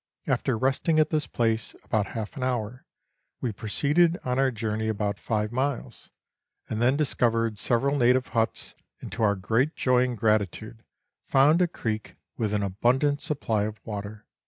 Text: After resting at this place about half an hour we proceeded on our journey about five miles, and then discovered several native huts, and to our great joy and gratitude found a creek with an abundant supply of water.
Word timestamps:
After 0.25 0.57
resting 0.57 0.99
at 0.99 1.11
this 1.11 1.27
place 1.27 1.75
about 1.83 2.07
half 2.15 2.35
an 2.35 2.41
hour 2.41 2.87
we 3.39 3.51
proceeded 3.51 4.17
on 4.25 4.39
our 4.39 4.49
journey 4.49 4.87
about 4.87 5.19
five 5.19 5.51
miles, 5.51 6.09
and 6.67 6.81
then 6.81 6.97
discovered 6.97 7.59
several 7.59 7.95
native 7.95 8.29
huts, 8.29 8.73
and 8.99 9.11
to 9.11 9.21
our 9.21 9.35
great 9.35 9.75
joy 9.75 10.03
and 10.05 10.17
gratitude 10.17 10.83
found 11.27 11.61
a 11.61 11.67
creek 11.67 12.15
with 12.35 12.51
an 12.51 12.63
abundant 12.63 13.21
supply 13.21 13.65
of 13.65 13.79
water. 13.85 14.25